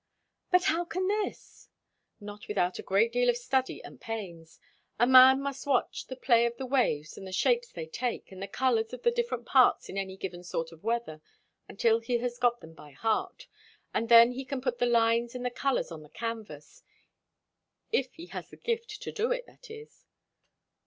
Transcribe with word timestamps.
"But 0.49 0.63
how 0.63 0.83
can 0.83 1.07
this?" 1.07 1.69
"Not 2.19 2.47
without 2.47 2.79
a 2.79 2.81
great 2.81 3.11
deal 3.11 3.29
of 3.29 3.37
study 3.37 3.83
and 3.83 4.01
pains. 4.01 4.59
A 4.97 5.05
man 5.05 5.39
must 5.39 5.67
watch 5.67 6.07
the 6.07 6.15
play 6.15 6.47
of 6.47 6.57
the 6.57 6.65
waves 6.65 7.19
and 7.19 7.27
the 7.27 7.31
shapes 7.31 7.71
they 7.71 7.85
take, 7.85 8.31
and 8.31 8.41
the 8.41 8.47
colours 8.47 8.93
of 8.93 9.03
the 9.03 9.11
different 9.11 9.45
parts 9.45 9.89
in 9.89 9.99
any 9.99 10.17
given 10.17 10.43
sort 10.43 10.71
of 10.71 10.83
weather, 10.83 11.21
until 11.69 11.99
he 11.99 12.17
has 12.17 12.39
got 12.39 12.61
them 12.61 12.73
by 12.73 12.93
heart; 12.93 13.45
and 13.93 14.09
then 14.09 14.31
he 14.31 14.43
can 14.43 14.59
put 14.59 14.79
the 14.79 14.87
lines 14.87 15.35
and 15.35 15.45
the 15.45 15.51
colours 15.51 15.91
on 15.91 16.01
the 16.01 16.09
canvas. 16.09 16.81
If 17.91 18.11
he 18.15 18.25
has 18.25 18.49
the 18.49 18.57
gift 18.57 19.03
to 19.03 19.11
do 19.11 19.31
it, 19.31 19.45
that 19.45 19.69
is." 19.69 20.07